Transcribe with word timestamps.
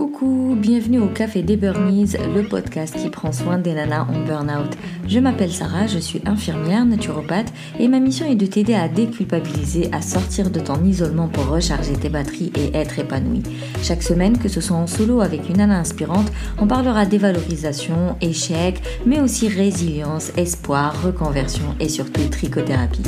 Coucou, 0.00 0.56
bienvenue 0.56 0.98
au 0.98 1.08
Café 1.08 1.42
des 1.42 1.58
Burnies, 1.58 2.14
le 2.34 2.42
podcast 2.42 2.96
qui 2.96 3.10
prend 3.10 3.32
soin 3.32 3.58
des 3.58 3.74
nanas 3.74 4.06
en 4.08 4.24
burn-out. 4.24 4.70
Je 5.06 5.18
m'appelle 5.18 5.52
Sarah, 5.52 5.86
je 5.86 5.98
suis 5.98 6.22
infirmière, 6.24 6.86
naturopathe 6.86 7.52
et 7.78 7.86
ma 7.86 8.00
mission 8.00 8.24
est 8.24 8.34
de 8.34 8.46
t'aider 8.46 8.72
à 8.72 8.88
déculpabiliser, 8.88 9.90
à 9.92 10.00
sortir 10.00 10.48
de 10.48 10.58
ton 10.58 10.82
isolement 10.84 11.28
pour 11.28 11.48
recharger 11.48 11.92
tes 11.92 12.08
batteries 12.08 12.50
et 12.56 12.74
être 12.74 12.98
épanouie. 12.98 13.42
Chaque 13.82 14.02
semaine, 14.02 14.38
que 14.38 14.48
ce 14.48 14.62
soit 14.62 14.78
en 14.78 14.86
solo 14.86 15.20
avec 15.20 15.50
une 15.50 15.58
nana 15.58 15.78
inspirante, 15.78 16.32
on 16.56 16.66
parlera 16.66 17.04
dévalorisation, 17.04 18.16
échec, 18.22 18.80
mais 19.04 19.20
aussi 19.20 19.48
résilience, 19.48 20.32
espoir, 20.38 20.94
reconversion 21.02 21.74
et 21.78 21.90
surtout 21.90 22.26
trichothérapie. 22.30 23.02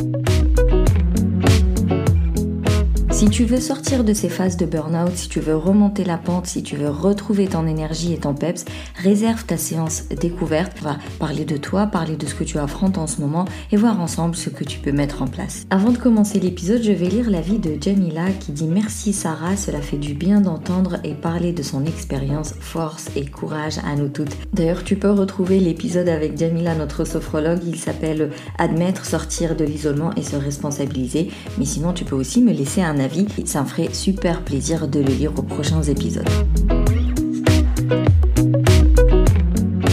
Si 3.22 3.30
tu 3.30 3.44
veux 3.44 3.60
sortir 3.60 4.02
de 4.02 4.12
ces 4.14 4.28
phases 4.28 4.56
de 4.56 4.66
burn-out, 4.66 5.14
si 5.14 5.28
tu 5.28 5.38
veux 5.38 5.54
remonter 5.54 6.02
la 6.02 6.18
pente, 6.18 6.48
si 6.48 6.64
tu 6.64 6.74
veux 6.74 6.90
retrouver 6.90 7.46
ton 7.46 7.68
énergie 7.68 8.12
et 8.12 8.18
ton 8.18 8.34
peps, 8.34 8.64
réserve 8.96 9.44
ta 9.44 9.56
séance 9.56 10.08
découverte. 10.08 10.72
On 10.80 10.86
va 10.86 10.96
parler 11.20 11.44
de 11.44 11.56
toi, 11.56 11.86
parler 11.86 12.16
de 12.16 12.26
ce 12.26 12.34
que 12.34 12.42
tu 12.42 12.58
affrontes 12.58 12.98
en 12.98 13.06
ce 13.06 13.20
moment 13.20 13.44
et 13.70 13.76
voir 13.76 14.00
ensemble 14.00 14.34
ce 14.34 14.50
que 14.50 14.64
tu 14.64 14.80
peux 14.80 14.90
mettre 14.90 15.22
en 15.22 15.28
place. 15.28 15.68
Avant 15.70 15.92
de 15.92 15.98
commencer 15.98 16.40
l'épisode, 16.40 16.82
je 16.82 16.90
vais 16.90 17.06
lire 17.06 17.30
l'avis 17.30 17.60
de 17.60 17.80
Jamila 17.80 18.24
qui 18.40 18.50
dit 18.50 18.66
Merci 18.66 19.12
Sarah, 19.12 19.56
cela 19.56 19.80
fait 19.80 19.98
du 19.98 20.14
bien 20.14 20.40
d'entendre 20.40 20.96
et 21.04 21.14
parler 21.14 21.52
de 21.52 21.62
son 21.62 21.84
expérience, 21.84 22.54
force 22.58 23.06
et 23.14 23.26
courage 23.26 23.78
à 23.86 23.94
nous 23.94 24.08
toutes. 24.08 24.36
D'ailleurs, 24.52 24.82
tu 24.82 24.96
peux 24.96 25.12
retrouver 25.12 25.60
l'épisode 25.60 26.08
avec 26.08 26.36
Jamila, 26.36 26.74
notre 26.74 27.04
sophrologue. 27.04 27.60
Il 27.68 27.76
s'appelle 27.76 28.32
Admettre, 28.58 29.04
sortir 29.04 29.54
de 29.54 29.64
l'isolement 29.64 30.12
et 30.16 30.24
se 30.24 30.34
responsabiliser. 30.34 31.30
Mais 31.56 31.66
sinon, 31.66 31.92
tu 31.92 32.04
peux 32.04 32.16
aussi 32.16 32.42
me 32.42 32.52
laisser 32.52 32.82
un 32.82 32.98
avis 32.98 33.11
ça 33.44 33.62
me 33.62 33.66
ferait 33.66 33.92
super 33.92 34.42
plaisir 34.42 34.88
de 34.88 35.00
le 35.00 35.12
lire 35.12 35.32
aux 35.36 35.42
prochains 35.42 35.82
épisodes. 35.82 36.28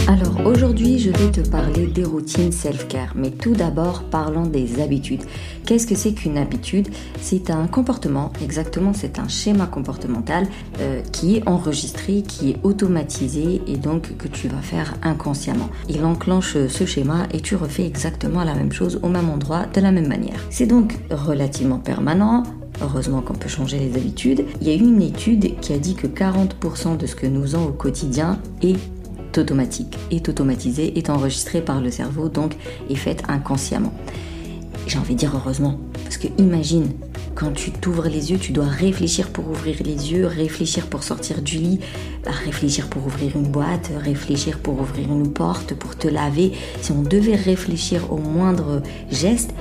Alors 0.08 0.46
aujourd'hui, 0.46 0.98
je 0.98 1.10
vais 1.10 1.30
te 1.30 1.46
parler 1.48 1.86
des 1.86 2.04
routines 2.04 2.50
self-care, 2.50 3.12
mais 3.14 3.30
tout 3.30 3.52
d'abord 3.52 4.02
parlons 4.04 4.46
des 4.46 4.80
habitudes. 4.80 5.22
Qu'est-ce 5.66 5.86
que 5.86 5.94
c'est 5.94 6.14
qu'une 6.14 6.38
habitude? 6.38 6.88
C'est 7.20 7.50
un 7.50 7.66
comportement, 7.66 8.32
exactement, 8.42 8.92
c'est 8.94 9.18
un 9.18 9.28
schéma 9.28 9.66
comportemental 9.66 10.46
euh, 10.80 11.00
qui 11.12 11.36
est 11.36 11.48
enregistré, 11.48 12.22
qui 12.22 12.50
est 12.50 12.56
automatisé 12.62 13.60
et 13.66 13.76
donc 13.76 14.16
que 14.16 14.28
tu 14.28 14.48
vas 14.48 14.62
faire 14.62 14.94
inconsciemment. 15.02 15.68
Il 15.88 16.04
enclenche 16.04 16.56
ce 16.66 16.86
schéma 16.86 17.26
et 17.32 17.40
tu 17.40 17.54
refais 17.54 17.86
exactement 17.86 18.42
la 18.44 18.54
même 18.54 18.72
chose 18.72 18.98
au 19.02 19.08
même 19.08 19.28
endroit, 19.28 19.66
de 19.66 19.80
la 19.80 19.92
même 19.92 20.08
manière. 20.08 20.40
C'est 20.50 20.66
donc 20.66 20.98
relativement 21.10 21.78
permanent, 21.78 22.44
Heureusement 22.82 23.20
qu'on 23.20 23.34
peut 23.34 23.48
changer 23.48 23.78
les 23.78 23.96
habitudes. 23.96 24.44
Il 24.60 24.68
y 24.68 24.70
a 24.70 24.74
eu 24.74 24.78
une 24.78 25.02
étude 25.02 25.60
qui 25.60 25.72
a 25.72 25.78
dit 25.78 25.94
que 25.94 26.06
40% 26.06 26.96
de 26.96 27.06
ce 27.06 27.14
que 27.14 27.26
nous 27.26 27.42
faisons 27.42 27.66
au 27.66 27.72
quotidien 27.72 28.38
est 28.62 28.76
automatique, 29.38 29.96
est 30.10 30.28
automatisé, 30.28 30.98
est 30.98 31.10
enregistré 31.10 31.60
par 31.60 31.80
le 31.80 31.90
cerveau, 31.90 32.28
donc 32.28 32.56
est 32.88 32.94
fait 32.94 33.22
inconsciemment. 33.28 33.92
J'ai 34.86 34.98
envie 34.98 35.14
de 35.14 35.20
dire 35.20 35.32
heureusement, 35.34 35.78
parce 36.04 36.16
que 36.16 36.26
imagine, 36.38 36.88
quand 37.34 37.52
tu 37.52 37.70
t'ouvres 37.70 38.08
les 38.08 38.32
yeux, 38.32 38.38
tu 38.38 38.52
dois 38.52 38.66
réfléchir 38.66 39.28
pour 39.28 39.48
ouvrir 39.48 39.76
les 39.84 40.12
yeux, 40.12 40.26
réfléchir 40.26 40.86
pour 40.86 41.02
sortir 41.02 41.42
du 41.42 41.58
lit, 41.58 41.80
réfléchir 42.24 42.88
pour 42.88 43.06
ouvrir 43.06 43.36
une 43.36 43.46
boîte, 43.46 43.90
réfléchir 44.02 44.58
pour 44.58 44.80
ouvrir 44.80 45.10
une 45.10 45.32
porte, 45.32 45.74
pour 45.74 45.96
te 45.96 46.08
laver. 46.08 46.52
Si 46.82 46.92
on 46.92 47.02
devait 47.02 47.36
réfléchir 47.36 48.12
au 48.12 48.16
moindre 48.16 48.82
geste, 49.10 49.54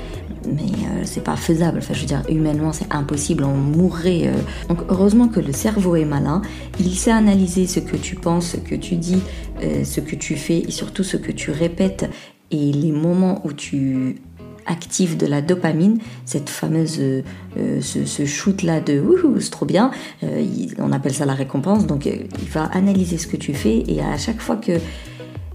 mais 0.53 0.61
euh, 0.61 1.01
c'est 1.05 1.23
pas 1.23 1.35
faisable. 1.35 1.79
Enfin, 1.79 1.93
je 1.93 2.01
veux 2.01 2.05
dire, 2.05 2.23
humainement, 2.29 2.73
c'est 2.73 2.91
impossible. 2.93 3.43
On 3.43 3.55
mourrait. 3.55 4.27
Euh. 4.27 4.33
Donc, 4.67 4.79
heureusement 4.89 5.27
que 5.27 5.39
le 5.39 5.53
cerveau 5.53 5.95
est 5.95 6.05
malin. 6.05 6.41
Il 6.79 6.95
sait 6.95 7.11
analyser 7.11 7.67
ce 7.67 7.79
que 7.79 7.95
tu 7.95 8.15
penses, 8.15 8.51
ce 8.51 8.57
que 8.57 8.75
tu 8.75 8.95
dis, 8.95 9.21
euh, 9.63 9.83
ce 9.83 9.99
que 9.99 10.15
tu 10.15 10.35
fais 10.35 10.59
et 10.59 10.71
surtout 10.71 11.03
ce 11.03 11.17
que 11.17 11.31
tu 11.31 11.51
répètes 11.51 12.09
et 12.51 12.71
les 12.71 12.91
moments 12.91 13.41
où 13.45 13.53
tu 13.53 14.21
actives 14.65 15.17
de 15.17 15.25
la 15.25 15.41
dopamine, 15.41 15.97
cette 16.25 16.49
fameuse, 16.49 17.01
ce, 17.55 18.25
shoot-là 18.25 18.81
de 18.81 18.99
wouhou, 18.99 19.39
c'est 19.39 19.49
trop 19.49 19.65
bien, 19.65 19.89
on 20.77 20.91
appelle 20.91 21.13
ça 21.13 21.25
la 21.25 21.33
récompense, 21.33 21.87
donc 21.87 22.05
il 22.05 22.49
va 22.49 22.65
analyser 22.65 23.17
ce 23.17 23.25
que 23.25 23.37
tu 23.37 23.55
fais 23.55 23.83
et 23.87 24.01
à 24.01 24.17
chaque 24.17 24.39
fois 24.39 24.57
que 24.57 24.73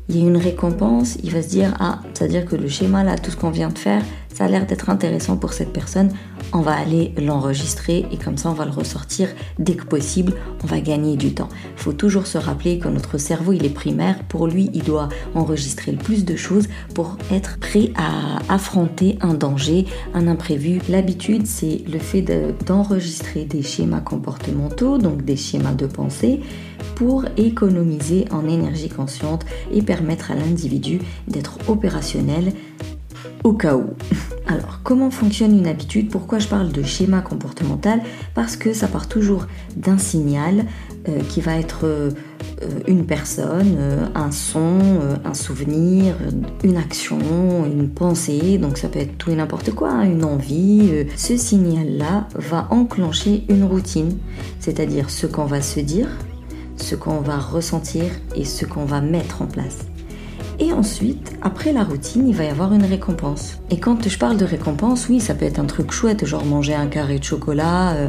il 0.09 0.19
y 0.19 0.25
a 0.25 0.29
une 0.29 0.37
récompense, 0.37 1.17
il 1.23 1.31
va 1.31 1.43
se 1.43 1.49
dire 1.49 1.75
ah, 1.81 2.01
c'est-à-dire 2.13 2.45
que 2.45 2.57
le 2.57 2.69
schéma 2.69 3.05
là, 3.05 3.17
tout 3.17 3.31
ce 3.31 3.37
qu'on 3.37 3.51
vient 3.51 3.71
de 3.71 3.79
faire, 3.79 4.03
ça 4.33 4.45
a 4.45 4.49
l'air 4.49 4.67
d'être 4.67 4.91
intéressant 4.91 5.37
pour 5.37 5.53
cette 5.53 5.73
personne, 5.73 6.13
on 6.53 6.61
va 6.61 6.73
aller 6.73 7.13
l'enregistrer 7.17 8.07
et 8.13 8.17
comme 8.17 8.37
ça 8.37 8.51
on 8.51 8.55
va 8.55 8.65
le 8.65 8.71
ressortir 8.71 9.29
dès 9.59 9.75
que 9.75 9.85
possible, 9.85 10.35
on 10.63 10.67
va 10.67 10.81
gagner 10.81 11.17
du 11.17 11.35
temps. 11.35 11.49
Il 11.77 11.83
faut 11.83 11.93
toujours 11.93 12.27
se 12.27 12.39
rappeler 12.39 12.79
que 12.79 12.89
notre 12.89 13.19
cerveau 13.19 13.53
il 13.53 13.65
est 13.65 13.71
primaire, 13.71 14.23
pour 14.29 14.47
lui 14.47 14.71
il 14.73 14.83
doit 14.83 15.09
enregistrer 15.35 15.93
le 15.93 15.99
plus 15.99 16.25
de 16.25 16.37
choses 16.37 16.69
pour 16.95 17.17
être 17.31 17.59
prêt 17.59 17.91
à 17.97 18.39
affronter 18.53 19.19
un 19.21 19.35
danger, 19.35 19.87
un 20.15 20.29
imprévu. 20.29 20.81
L'habitude 20.89 21.47
c'est 21.47 21.83
le 21.89 21.99
fait 21.99 22.25
d'enregistrer 22.67 23.45
des 23.45 23.63
schémas 23.63 24.01
comportementaux, 24.01 24.99
donc 24.99 25.25
des 25.25 25.37
schémas 25.37 25.75
de 25.75 25.87
pensée 25.87 26.41
pour 26.95 27.25
économiser 27.37 28.27
en 28.31 28.47
énergie 28.49 28.89
consciente 28.89 29.45
et 29.73 29.83
permettre 29.83 30.31
à 30.31 30.35
l'individu 30.35 31.01
d'être 31.29 31.59
opérationnel 31.69 32.53
au 33.45 33.53
cas 33.53 33.77
où. 33.77 33.85
Alors, 34.47 34.81
comment 34.83 35.11
fonctionne 35.11 35.57
une 35.57 35.67
habitude? 35.67 36.11
Pourquoi 36.11 36.39
je 36.39 36.49
parle 36.49 36.73
de 36.73 36.83
schéma 36.83 37.21
comportemental? 37.21 38.03
Parce 38.35 38.57
que 38.57 38.73
ça 38.73 38.89
part 38.89 39.07
toujours 39.07 39.47
d'un 39.77 39.99
signal 39.99 40.65
euh, 41.09 41.21
qui 41.29 41.41
va 41.41 41.57
être 41.57 41.85
euh, 41.85 42.11
une 42.89 43.05
personne, 43.05 43.77
euh, 43.79 44.07
un 44.15 44.31
son, 44.33 44.79
un 45.25 45.35
souvenir, 45.35 46.15
une 46.63 46.79
action, 46.79 47.19
une 47.67 47.89
pensée, 47.89 48.59
donc 48.59 48.79
ça 48.79 48.89
peut 48.89 48.99
être 48.99 49.17
tout 49.19 49.31
et 49.31 49.37
n'importe 49.37 49.73
quoi, 49.73 49.91
hein, 49.91 50.05
une 50.05 50.25
envie. 50.25 51.07
Ce 51.17 51.37
signal-là 51.37 52.29
va 52.35 52.67
enclencher 52.71 53.45
une 53.49 53.65
routine, 53.65 54.17
c'est-à-dire 54.59 55.11
ce 55.11 55.27
qu'on 55.27 55.45
va 55.45 55.61
se 55.61 55.81
dire, 55.81 56.09
ce 56.77 56.95
qu'on 56.95 57.21
va 57.21 57.39
ressentir 57.39 58.05
et 58.35 58.45
ce 58.45 58.65
qu'on 58.65 58.85
va 58.85 59.01
mettre 59.01 59.43
en 59.43 59.47
place. 59.47 59.87
Et 60.61 60.73
ensuite, 60.73 61.33
après 61.43 61.73
la 61.73 61.83
routine, 61.83 62.29
il 62.29 62.35
va 62.35 62.45
y 62.45 62.49
avoir 62.49 62.73
une 62.73 62.85
récompense. 62.85 63.59
Et 63.71 63.79
quand 63.79 64.09
je 64.09 64.19
parle 64.19 64.37
de 64.37 64.45
récompense, 64.45 65.09
oui, 65.09 65.21
ça 65.21 65.35
peut 65.35 65.47
être 65.47 65.59
un 65.59 65.65
truc 65.65 65.91
chouette, 65.91 66.25
genre 66.27 66.45
manger 66.45 66.75
un 66.75 66.87
carré 66.87 67.19
de 67.19 67.25
chocolat, 67.25 67.93
euh, 67.95 68.09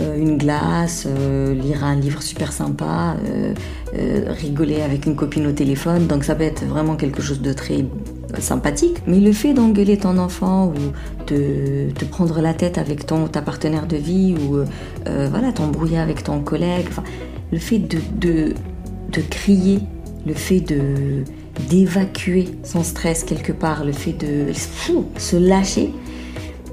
euh, 0.00 0.16
une 0.16 0.36
glace, 0.36 1.06
euh, 1.06 1.54
lire 1.54 1.84
un 1.84 1.94
livre 1.94 2.22
super 2.22 2.52
sympa, 2.52 3.16
rigoler 3.92 4.82
avec 4.82 5.06
une 5.06 5.14
copine 5.14 5.46
au 5.46 5.52
téléphone. 5.52 6.08
Donc 6.08 6.24
ça 6.24 6.34
peut 6.34 6.44
être 6.44 6.64
vraiment 6.64 6.96
quelque 6.96 7.22
chose 7.22 7.40
de 7.40 7.52
très 7.52 7.84
sympathique. 8.40 9.02
Mais 9.06 9.20
le 9.20 9.32
fait 9.32 9.54
d'engueuler 9.54 9.96
ton 9.96 10.18
enfant 10.18 10.68
ou 10.68 11.28
de 11.28 11.90
te 11.92 12.04
prendre 12.04 12.40
la 12.40 12.54
tête 12.54 12.78
avec 12.78 13.06
ton 13.06 13.28
ta 13.28 13.42
partenaire 13.42 13.86
de 13.86 13.96
vie 13.96 14.34
ou 14.34 14.58
voilà 15.06 15.52
t'embrouiller 15.52 15.98
avec 15.98 16.24
ton 16.24 16.40
collègue, 16.40 16.88
le 17.52 17.58
fait 17.58 17.78
de, 17.78 17.98
de, 18.18 18.54
de 19.12 19.20
crier, 19.22 19.80
le 20.26 20.34
fait 20.34 20.60
de 20.60 21.24
d'évacuer 21.68 22.48
son 22.64 22.82
stress 22.82 23.24
quelque 23.24 23.52
part, 23.52 23.84
le 23.84 23.92
fait 23.92 24.12
de 24.12 24.52
se 25.18 25.36
lâcher, 25.36 25.90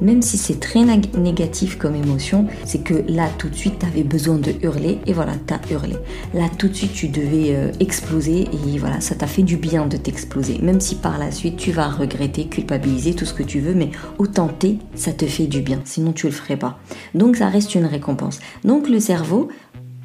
même 0.01 0.21
si 0.21 0.37
c'est 0.37 0.59
très 0.59 0.83
négatif 0.83 1.77
comme 1.77 1.95
émotion, 1.95 2.47
c'est 2.65 2.83
que 2.83 3.03
là 3.07 3.29
tout 3.37 3.49
de 3.49 3.55
suite 3.55 3.79
tu 3.79 3.85
avais 3.85 4.03
besoin 4.03 4.35
de 4.35 4.53
hurler 4.61 4.99
et 5.07 5.13
voilà, 5.13 5.33
tu 5.47 5.53
as 5.53 5.59
hurlé. 5.71 5.95
Là 6.33 6.49
tout 6.57 6.67
de 6.67 6.73
suite 6.73 6.93
tu 6.93 7.07
devais 7.07 7.55
euh, 7.55 7.71
exploser 7.79 8.41
et 8.41 8.77
voilà, 8.77 9.01
ça 9.01 9.15
t'a 9.15 9.27
fait 9.27 9.43
du 9.43 9.57
bien 9.57 9.85
de 9.87 9.97
t'exploser. 9.97 10.59
Même 10.61 10.81
si 10.81 10.95
par 10.95 11.17
la 11.17 11.31
suite 11.31 11.57
tu 11.57 11.71
vas 11.71 11.89
regretter, 11.89 12.45
culpabiliser, 12.45 13.13
tout 13.13 13.25
ce 13.25 13.33
que 13.33 13.43
tu 13.43 13.59
veux, 13.59 13.73
mais 13.73 13.89
autant 14.17 14.47
t'es, 14.47 14.77
ça 14.95 15.13
te 15.13 15.25
fait 15.25 15.47
du 15.47 15.61
bien, 15.61 15.81
sinon 15.85 16.13
tu 16.13 16.27
le 16.27 16.33
ferais 16.33 16.57
pas. 16.57 16.79
Donc 17.15 17.37
ça 17.37 17.49
reste 17.49 17.73
une 17.75 17.85
récompense. 17.85 18.39
Donc 18.63 18.89
le 18.89 18.99
cerveau, 18.99 19.49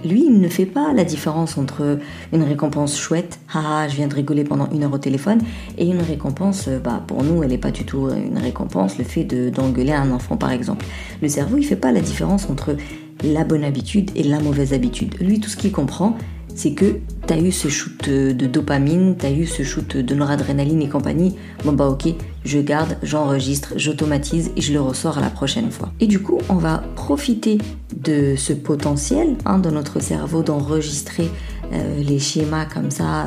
lui, 0.04 0.24
il 0.26 0.40
ne 0.40 0.48
fait 0.48 0.66
pas 0.66 0.92
la 0.92 1.04
différence 1.04 1.58
entre 1.58 1.98
une 2.32 2.42
récompense 2.42 2.98
chouette, 2.98 3.38
ah, 3.54 3.86
je 3.88 3.96
viens 3.96 4.08
de 4.08 4.14
rigoler 4.14 4.44
pendant 4.44 4.68
une 4.70 4.84
heure 4.84 4.92
au 4.92 4.98
téléphone, 4.98 5.40
et 5.78 5.86
une 5.86 6.00
récompense, 6.00 6.66
euh, 6.68 6.78
bah, 6.78 7.02
pour 7.06 7.22
nous, 7.22 7.42
elle 7.42 7.50
n'est 7.50 7.58
pas 7.58 7.70
du 7.70 7.84
tout 7.84 8.08
une 8.10 8.38
récompense, 8.38 8.98
le 8.98 9.04
fait 9.04 9.24
d'engueuler 9.24 9.92
un 9.92 10.10
enfant 10.10 10.36
par 10.36 10.50
exemple. 10.50 10.84
Le 11.20 11.28
cerveau, 11.28 11.58
il 11.58 11.64
fait 11.64 11.76
pas 11.76 11.92
la 11.92 12.00
différence 12.00 12.48
entre 12.50 12.76
la 13.24 13.44
bonne 13.44 13.64
habitude 13.64 14.10
et 14.16 14.22
la 14.22 14.40
mauvaise 14.40 14.72
habitude. 14.72 15.14
Lui, 15.20 15.40
tout 15.40 15.48
ce 15.48 15.56
qu'il 15.56 15.72
comprend, 15.72 16.16
c'est 16.54 16.72
que 16.72 16.96
tu 17.26 17.32
as 17.32 17.38
eu 17.38 17.52
ce 17.52 17.68
shoot 17.68 18.08
de 18.08 18.46
dopamine, 18.46 19.16
tu 19.18 19.26
as 19.26 19.30
eu 19.30 19.46
ce 19.46 19.62
shoot 19.62 19.96
de 19.96 20.14
noradrénaline 20.14 20.82
et 20.82 20.88
compagnie. 20.88 21.36
Bon 21.64 21.72
bah 21.72 21.88
ok, 21.88 22.08
je 22.44 22.58
garde, 22.58 22.96
j'enregistre, 23.02 23.74
j'automatise 23.76 24.50
et 24.56 24.60
je 24.60 24.72
le 24.72 24.80
ressors 24.80 25.18
à 25.18 25.20
la 25.20 25.30
prochaine 25.30 25.70
fois. 25.70 25.92
Et 26.00 26.06
du 26.06 26.20
coup, 26.20 26.38
on 26.48 26.54
va 26.54 26.82
profiter 26.96 27.58
de 27.96 28.34
ce 28.36 28.52
potentiel 28.52 29.36
hein, 29.44 29.58
de 29.58 29.70
notre 29.70 30.00
cerveau 30.00 30.42
d'enregistrer 30.42 31.30
euh, 31.72 32.02
les 32.02 32.18
schémas 32.18 32.66
comme 32.66 32.90
ça 32.90 33.26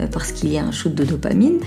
euh, 0.00 0.06
parce 0.10 0.32
qu'il 0.32 0.52
y 0.52 0.58
a 0.58 0.64
un 0.64 0.72
shoot 0.72 0.94
de 0.94 1.04
dopamine 1.04 1.58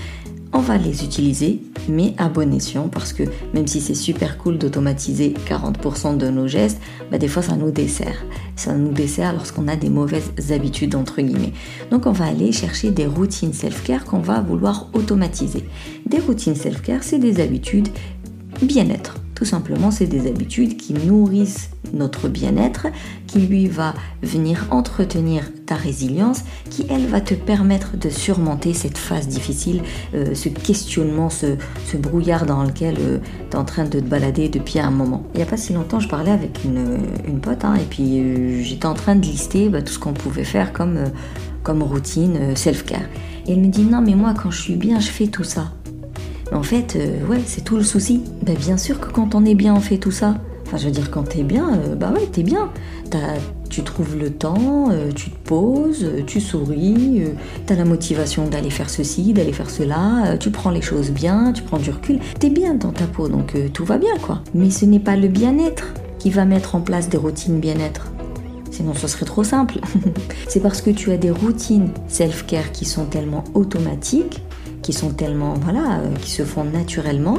on 0.52 0.60
va 0.60 0.78
les 0.78 1.04
utiliser, 1.04 1.60
mais 1.88 2.14
à 2.16 2.28
bon 2.28 2.52
escient, 2.54 2.88
parce 2.88 3.12
que 3.12 3.24
même 3.54 3.66
si 3.66 3.80
c'est 3.80 3.94
super 3.94 4.38
cool 4.38 4.58
d'automatiser 4.58 5.34
40% 5.48 6.16
de 6.16 6.28
nos 6.28 6.48
gestes, 6.48 6.80
bah 7.10 7.18
des 7.18 7.28
fois 7.28 7.42
ça 7.42 7.56
nous 7.56 7.70
dessert. 7.70 8.24
Ça 8.56 8.74
nous 8.74 8.92
dessert 8.92 9.32
lorsqu'on 9.34 9.68
a 9.68 9.76
des 9.76 9.90
mauvaises 9.90 10.32
habitudes, 10.50 10.94
entre 10.94 11.20
guillemets. 11.20 11.52
Donc 11.90 12.06
on 12.06 12.12
va 12.12 12.26
aller 12.26 12.52
chercher 12.52 12.90
des 12.90 13.06
routines 13.06 13.52
self-care 13.52 14.04
qu'on 14.04 14.20
va 14.20 14.40
vouloir 14.40 14.88
automatiser. 14.94 15.64
Des 16.06 16.18
routines 16.18 16.56
self-care, 16.56 17.02
c'est 17.02 17.18
des 17.18 17.40
habitudes 17.40 17.88
bien-être. 18.62 19.16
Tout 19.38 19.44
simplement, 19.44 19.92
c'est 19.92 20.08
des 20.08 20.26
habitudes 20.26 20.76
qui 20.76 20.94
nourrissent 20.94 21.70
notre 21.92 22.28
bien-être, 22.28 22.88
qui 23.28 23.38
lui 23.38 23.68
va 23.68 23.94
venir 24.20 24.66
entretenir 24.72 25.44
ta 25.64 25.76
résilience, 25.76 26.42
qui 26.70 26.84
elle 26.90 27.06
va 27.06 27.20
te 27.20 27.34
permettre 27.34 27.96
de 27.96 28.08
surmonter 28.10 28.74
cette 28.74 28.98
phase 28.98 29.28
difficile, 29.28 29.82
euh, 30.12 30.34
ce 30.34 30.48
questionnement, 30.48 31.30
ce, 31.30 31.56
brouillard 31.96 32.46
dans 32.46 32.64
lequel 32.64 32.96
euh, 32.98 33.18
tu 33.48 33.56
es 33.56 33.60
en 33.60 33.64
train 33.64 33.84
de 33.84 34.00
te 34.00 34.04
balader 34.04 34.48
depuis 34.48 34.80
un 34.80 34.90
moment. 34.90 35.22
Il 35.34 35.36
n'y 35.36 35.44
a 35.44 35.46
pas 35.46 35.56
si 35.56 35.72
longtemps, 35.72 36.00
je 36.00 36.08
parlais 36.08 36.32
avec 36.32 36.64
une, 36.64 37.38
pote, 37.40 37.64
hein, 37.64 37.76
et 37.76 37.84
puis 37.88 38.18
euh, 38.18 38.60
j'étais 38.64 38.86
en 38.86 38.94
train 38.94 39.14
de 39.14 39.22
lister 39.24 39.68
bah, 39.68 39.82
tout 39.82 39.92
ce 39.92 40.00
qu'on 40.00 40.14
pouvait 40.14 40.42
faire 40.42 40.72
comme, 40.72 40.98
comme 41.62 41.84
routine 41.84 42.56
self-care. 42.56 43.06
Et 43.46 43.52
elle 43.52 43.60
me 43.60 43.68
dit, 43.68 43.84
non 43.84 44.00
mais 44.00 44.16
moi 44.16 44.34
quand 44.34 44.50
je 44.50 44.60
suis 44.60 44.74
bien, 44.74 44.98
je 44.98 45.10
fais 45.10 45.28
tout 45.28 45.44
ça. 45.44 45.74
En 46.52 46.62
fait, 46.62 46.96
euh, 46.96 47.26
ouais, 47.26 47.40
c'est 47.46 47.62
tout 47.62 47.76
le 47.76 47.82
souci. 47.82 48.22
Bah, 48.42 48.52
bien 48.58 48.76
sûr 48.76 49.00
que 49.00 49.10
quand 49.10 49.34
on 49.34 49.44
est 49.44 49.54
bien, 49.54 49.74
on 49.74 49.80
fait 49.80 49.98
tout 49.98 50.10
ça. 50.10 50.36
Enfin, 50.66 50.76
je 50.76 50.86
veux 50.86 50.90
dire, 50.90 51.10
quand 51.10 51.22
t'es 51.24 51.42
bien, 51.42 51.74
euh, 51.74 51.94
bah 51.94 52.12
ouais, 52.14 52.26
t'es 52.30 52.42
bien. 52.42 52.70
tu 53.70 53.82
trouves 53.82 54.16
le 54.18 54.30
temps, 54.30 54.88
euh, 54.90 55.10
tu 55.14 55.30
te 55.30 55.36
poses, 55.48 56.06
tu 56.26 56.40
souris, 56.40 57.22
t'as 57.66 57.74
la 57.74 57.84
motivation 57.84 58.46
d'aller 58.48 58.70
faire 58.70 58.90
ceci, 58.90 59.32
d'aller 59.32 59.52
faire 59.52 59.70
cela, 59.70 60.36
tu 60.38 60.50
prends 60.50 60.70
les 60.70 60.82
choses 60.82 61.10
bien, 61.10 61.52
tu 61.52 61.62
prends 61.62 61.78
du 61.78 61.90
recul. 61.90 62.18
T'es 62.38 62.50
bien 62.50 62.74
dans 62.74 62.92
ta 62.92 63.06
peau, 63.06 63.28
donc 63.28 63.56
tout 63.72 63.84
va 63.84 63.98
bien, 63.98 64.16
quoi. 64.20 64.42
Mais 64.54 64.70
ce 64.70 64.84
n'est 64.84 65.00
pas 65.00 65.16
le 65.16 65.28
bien-être 65.28 65.94
qui 66.18 66.30
va 66.30 66.44
mettre 66.44 66.74
en 66.74 66.80
place 66.80 67.08
des 67.08 67.18
routines 67.18 67.60
bien-être. 67.60 68.08
Sinon, 68.70 68.94
ce 68.94 69.06
serait 69.06 69.26
trop 69.26 69.44
simple. 69.44 69.80
c'est 70.48 70.60
parce 70.60 70.82
que 70.82 70.90
tu 70.90 71.10
as 71.12 71.16
des 71.16 71.30
routines 71.30 71.90
self-care 72.08 72.72
qui 72.72 72.84
sont 72.84 73.06
tellement 73.06 73.44
automatiques 73.54 74.42
qui 74.88 74.94
sont 74.94 75.10
tellement, 75.10 75.52
voilà, 75.52 75.98
euh, 75.98 76.14
qui 76.14 76.30
se 76.30 76.44
font 76.44 76.64
naturellement, 76.64 77.36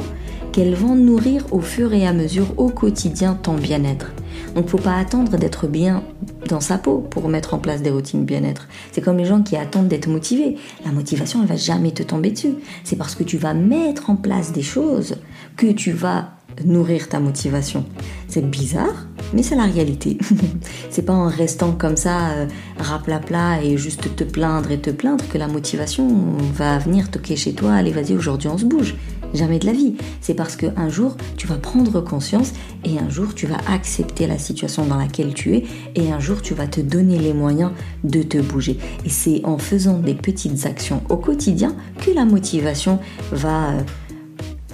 qu'elles 0.52 0.76
vont 0.76 0.94
nourrir 0.94 1.44
au 1.50 1.58
fur 1.58 1.92
et 1.92 2.06
à 2.06 2.12
mesure 2.12 2.46
au 2.58 2.68
quotidien 2.68 3.34
ton 3.34 3.54
bien-être. 3.54 4.12
Donc 4.54 4.68
faut 4.68 4.78
pas 4.78 4.96
attendre 4.96 5.36
d'être 5.36 5.66
bien 5.66 6.04
dans 6.48 6.60
sa 6.60 6.78
peau 6.78 6.98
pour 6.98 7.28
mettre 7.28 7.52
en 7.52 7.58
place 7.58 7.82
des 7.82 7.90
routines 7.90 8.24
bien-être. 8.24 8.68
C'est 8.92 9.00
comme 9.00 9.18
les 9.18 9.24
gens 9.24 9.42
qui 9.42 9.56
attendent 9.56 9.88
d'être 9.88 10.06
motivés. 10.06 10.58
La 10.84 10.92
motivation, 10.92 11.40
elle 11.42 11.48
va 11.48 11.56
jamais 11.56 11.90
te 11.90 12.04
tomber 12.04 12.30
dessus. 12.30 12.54
C'est 12.84 12.94
parce 12.94 13.16
que 13.16 13.24
tu 13.24 13.36
vas 13.36 13.52
mettre 13.52 14.10
en 14.10 14.14
place 14.14 14.52
des 14.52 14.62
choses 14.62 15.16
que 15.56 15.72
tu 15.72 15.90
vas 15.90 16.28
nourrir 16.64 17.08
ta 17.08 17.18
motivation. 17.18 17.84
C'est 18.28 18.48
bizarre, 18.48 19.08
mais 19.32 19.42
c'est 19.42 19.56
la 19.56 19.64
réalité. 19.64 20.18
c'est 20.90 21.02
pas 21.02 21.12
en 21.12 21.28
restant 21.28 21.72
comme 21.72 21.96
ça, 21.96 22.30
euh, 22.30 22.46
raplapla 22.78 23.62
et 23.62 23.76
juste 23.76 24.14
te 24.16 24.24
plaindre 24.24 24.70
et 24.70 24.80
te 24.80 24.90
plaindre 24.90 25.24
que 25.28 25.38
la 25.38 25.48
motivation 25.48 26.08
va 26.54 26.78
venir 26.78 27.10
toquer 27.10 27.36
chez 27.36 27.52
toi, 27.52 27.74
allez 27.74 27.92
vas-y 27.92 28.14
aujourd'hui 28.14 28.48
on 28.48 28.58
se 28.58 28.64
bouge. 28.64 28.94
Jamais 29.32 29.60
de 29.60 29.66
la 29.66 29.72
vie. 29.72 29.94
C'est 30.20 30.34
parce 30.34 30.56
qu'un 30.56 30.88
jour 30.88 31.16
tu 31.36 31.46
vas 31.46 31.56
prendre 31.56 32.00
conscience 32.00 32.52
et 32.84 32.98
un 32.98 33.08
jour 33.08 33.34
tu 33.34 33.46
vas 33.46 33.58
accepter 33.68 34.26
la 34.26 34.38
situation 34.38 34.84
dans 34.84 34.96
laquelle 34.96 35.34
tu 35.34 35.54
es 35.54 35.64
et 35.94 36.10
un 36.10 36.18
jour 36.18 36.42
tu 36.42 36.54
vas 36.54 36.66
te 36.66 36.80
donner 36.80 37.18
les 37.18 37.32
moyens 37.32 37.70
de 38.02 38.22
te 38.22 38.38
bouger. 38.38 38.76
Et 39.04 39.08
c'est 39.08 39.40
en 39.44 39.58
faisant 39.58 39.98
des 39.98 40.14
petites 40.14 40.66
actions 40.66 41.02
au 41.08 41.16
quotidien 41.16 41.74
que 42.04 42.10
la 42.10 42.24
motivation 42.24 42.98
va... 43.32 43.70
Euh, 43.70 43.80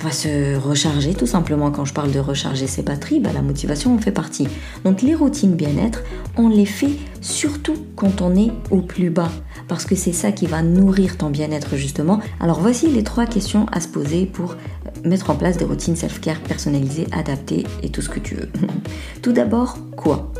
va 0.00 0.10
se 0.10 0.56
recharger 0.56 1.14
tout 1.14 1.26
simplement. 1.26 1.70
Quand 1.70 1.84
je 1.84 1.94
parle 1.94 2.12
de 2.12 2.18
recharger 2.18 2.66
ses 2.66 2.82
batteries, 2.82 3.20
bah, 3.20 3.30
la 3.32 3.42
motivation 3.42 3.94
en 3.94 3.98
fait 3.98 4.12
partie. 4.12 4.48
Donc 4.84 5.02
les 5.02 5.14
routines 5.14 5.54
bien-être, 5.54 6.02
on 6.36 6.48
les 6.48 6.66
fait 6.66 6.92
surtout 7.20 7.76
quand 7.96 8.20
on 8.20 8.36
est 8.36 8.52
au 8.70 8.80
plus 8.80 9.10
bas, 9.10 9.30
parce 9.68 9.84
que 9.84 9.94
c'est 9.94 10.12
ça 10.12 10.32
qui 10.32 10.46
va 10.46 10.62
nourrir 10.62 11.16
ton 11.16 11.30
bien-être 11.30 11.76
justement. 11.76 12.20
Alors 12.40 12.60
voici 12.60 12.88
les 12.88 13.02
trois 13.02 13.26
questions 13.26 13.66
à 13.72 13.80
se 13.80 13.88
poser 13.88 14.26
pour 14.26 14.52
euh, 14.52 15.08
mettre 15.08 15.30
en 15.30 15.34
place 15.34 15.56
des 15.56 15.64
routines 15.64 15.96
self-care 15.96 16.40
personnalisées, 16.40 17.06
adaptées 17.12 17.64
et 17.82 17.90
tout 17.90 18.02
ce 18.02 18.08
que 18.08 18.20
tu 18.20 18.34
veux. 18.34 18.48
tout 19.22 19.32
d'abord, 19.32 19.78
quoi? 19.96 20.32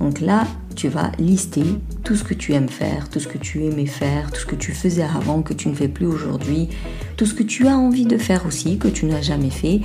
Donc 0.00 0.20
là, 0.20 0.46
tu 0.74 0.88
vas 0.88 1.12
lister 1.18 1.64
tout 2.04 2.16
ce 2.16 2.24
que 2.24 2.34
tu 2.34 2.52
aimes 2.52 2.68
faire, 2.68 3.08
tout 3.08 3.20
ce 3.20 3.28
que 3.28 3.38
tu 3.38 3.64
aimais 3.64 3.86
faire, 3.86 4.30
tout 4.30 4.40
ce 4.40 4.46
que 4.46 4.56
tu 4.56 4.72
faisais 4.72 5.02
avant, 5.02 5.42
que 5.42 5.54
tu 5.54 5.68
ne 5.68 5.74
fais 5.74 5.88
plus 5.88 6.06
aujourd'hui, 6.06 6.68
tout 7.16 7.26
ce 7.26 7.34
que 7.34 7.42
tu 7.42 7.66
as 7.68 7.76
envie 7.76 8.06
de 8.06 8.18
faire 8.18 8.46
aussi, 8.46 8.78
que 8.78 8.88
tu 8.88 9.06
n'as 9.06 9.22
jamais 9.22 9.50
fait, 9.50 9.80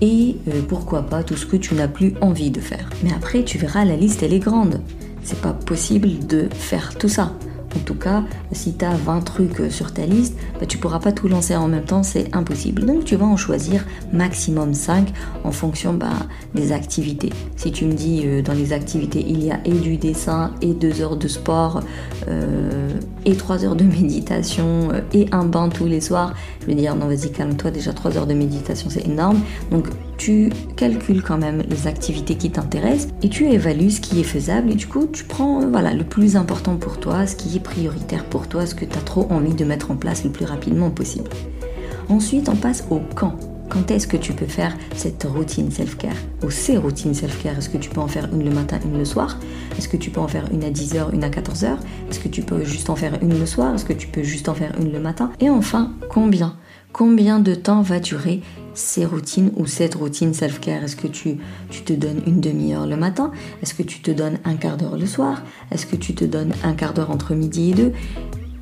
et 0.00 0.36
euh, 0.48 0.62
pourquoi 0.68 1.02
pas 1.02 1.22
tout 1.22 1.36
ce 1.36 1.46
que 1.46 1.56
tu 1.56 1.74
n'as 1.74 1.88
plus 1.88 2.14
envie 2.20 2.50
de 2.50 2.60
faire. 2.60 2.90
Mais 3.04 3.12
après, 3.12 3.44
tu 3.44 3.56
verras, 3.56 3.84
la 3.84 3.96
liste, 3.96 4.22
elle 4.22 4.34
est 4.34 4.40
grande. 4.40 4.80
C'est 5.22 5.40
pas 5.40 5.52
possible 5.52 6.26
de 6.26 6.48
faire 6.52 6.98
tout 6.98 7.08
ça. 7.08 7.32
En 7.76 7.80
tout 7.80 7.94
cas, 7.94 8.22
si 8.52 8.74
tu 8.74 8.84
as 8.84 8.94
20 8.94 9.20
trucs 9.20 9.70
sur 9.70 9.92
ta 9.92 10.06
liste, 10.06 10.36
bah, 10.60 10.66
tu 10.66 10.78
pourras 10.78 10.98
pas 10.98 11.12
tout 11.12 11.28
lancer 11.28 11.56
en 11.56 11.68
même 11.68 11.84
temps, 11.84 12.02
c'est 12.02 12.34
impossible. 12.34 12.84
Donc 12.84 13.04
tu 13.04 13.16
vas 13.16 13.26
en 13.26 13.36
choisir 13.36 13.84
maximum 14.12 14.74
5 14.74 15.12
en 15.44 15.52
fonction 15.52 15.94
bah, 15.94 16.10
des 16.54 16.72
activités. 16.72 17.30
Si 17.56 17.72
tu 17.72 17.84
me 17.86 17.92
dis 17.92 18.22
euh, 18.24 18.42
dans 18.42 18.52
les 18.52 18.72
activités, 18.72 19.24
il 19.26 19.44
y 19.44 19.50
a 19.50 19.60
et 19.64 19.72
du 19.72 19.96
dessin, 19.96 20.52
et 20.60 20.74
2 20.74 21.00
heures 21.00 21.16
de 21.16 21.28
sport, 21.28 21.80
euh, 22.28 22.90
et 23.24 23.36
3 23.36 23.64
heures 23.64 23.76
de 23.76 23.84
méditation, 23.84 24.90
euh, 24.92 25.00
et 25.12 25.26
un 25.32 25.44
bain 25.44 25.68
tous 25.68 25.86
les 25.86 26.00
soirs, 26.00 26.34
je 26.60 26.66
vais 26.66 26.74
dire 26.74 26.94
non 26.94 27.06
vas-y 27.06 27.30
calme-toi, 27.30 27.70
déjà 27.70 27.92
3 27.92 28.16
heures 28.16 28.26
de 28.26 28.34
méditation 28.34 28.90
c'est 28.90 29.06
énorme. 29.06 29.40
Donc 29.70 29.86
tu 30.18 30.50
calcules 30.76 31.22
quand 31.22 31.38
même 31.38 31.62
les 31.68 31.86
activités 31.86 32.36
qui 32.36 32.50
t'intéressent 32.50 33.08
et 33.22 33.28
tu 33.28 33.50
évalues 33.50 33.90
ce 33.90 34.00
qui 34.00 34.20
est 34.20 34.24
faisable 34.24 34.70
et 34.70 34.74
du 34.74 34.86
coup 34.86 35.08
tu 35.12 35.24
prends 35.24 35.66
voilà 35.68 35.94
le 35.94 36.04
plus 36.04 36.36
important 36.36 36.76
pour 36.76 37.00
toi, 37.00 37.26
ce 37.26 37.34
qui 37.34 37.56
est 37.56 37.61
prioritaire 37.62 38.24
pour 38.24 38.48
toi, 38.48 38.66
ce 38.66 38.74
que 38.74 38.84
tu 38.84 38.96
as 38.96 39.02
trop 39.02 39.26
envie 39.30 39.54
de 39.54 39.64
mettre 39.64 39.90
en 39.90 39.96
place 39.96 40.24
le 40.24 40.30
plus 40.30 40.44
rapidement 40.44 40.90
possible. 40.90 41.30
Ensuite, 42.08 42.48
on 42.48 42.56
passe 42.56 42.84
au 42.90 43.00
quand. 43.14 43.36
Quand 43.72 43.90
est-ce 43.90 44.06
que 44.06 44.18
tu 44.18 44.34
peux 44.34 44.46
faire 44.46 44.76
cette 44.94 45.22
routine 45.24 45.70
self-care? 45.70 46.16
Ou 46.44 46.50
ces 46.50 46.76
routines 46.76 47.14
self-care? 47.14 47.56
Est-ce 47.56 47.70
que 47.70 47.78
tu 47.78 47.88
peux 47.88 48.00
en 48.00 48.06
faire 48.06 48.28
une 48.30 48.44
le 48.44 48.50
matin, 48.50 48.78
une 48.84 48.98
le 48.98 49.06
soir? 49.06 49.38
Est-ce 49.78 49.88
que 49.88 49.96
tu 49.96 50.10
peux 50.10 50.20
en 50.20 50.28
faire 50.28 50.44
une 50.52 50.62
à 50.62 50.70
10h, 50.70 51.14
une 51.14 51.24
à 51.24 51.30
14h 51.30 51.76
Est-ce 52.10 52.20
que 52.20 52.28
tu 52.28 52.42
peux 52.42 52.64
juste 52.64 52.90
en 52.90 52.96
faire 52.96 53.16
une 53.22 53.38
le 53.38 53.46
soir? 53.46 53.74
Est-ce 53.74 53.86
que 53.86 53.94
tu 53.94 54.08
peux 54.08 54.22
juste 54.22 54.50
en 54.50 54.54
faire 54.54 54.72
une 54.78 54.92
le 54.92 55.00
matin? 55.00 55.32
Et 55.40 55.48
enfin, 55.48 55.92
combien? 56.10 56.56
Combien 56.92 57.40
de 57.40 57.54
temps 57.54 57.80
va 57.80 57.98
durer 57.98 58.42
ces 58.74 59.04
routines 59.04 59.50
ou 59.56 59.66
cette 59.66 59.94
routine 59.94 60.34
self-care? 60.34 60.84
Est-ce 60.84 60.96
que 60.96 61.06
tu, 61.06 61.38
te 61.84 61.92
donnes 61.92 62.22
une 62.26 62.40
demi-heure 62.40 62.86
le 62.86 62.96
matin? 62.96 63.32
Est-ce 63.62 63.74
que 63.74 63.82
tu 63.82 64.00
te 64.00 64.10
donnes 64.10 64.38
un 64.44 64.54
quart 64.54 64.76
d'heure 64.76 64.96
le 64.96 65.06
soir? 65.06 65.42
Est-ce 65.70 65.86
que 65.86 65.96
tu 65.96 66.14
te 66.14 66.24
donnes 66.24 66.52
un 66.64 66.74
quart 66.74 66.94
d'heure 66.94 67.10
entre 67.10 67.34
midi 67.34 67.70
et 67.70 67.74
deux? 67.74 67.92